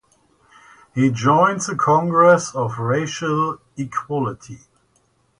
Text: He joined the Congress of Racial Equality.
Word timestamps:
He 0.95 1.11
joined 1.11 1.61
the 1.61 1.75
Congress 1.75 2.55
of 2.55 2.79
Racial 2.79 3.59
Equality. 3.77 4.57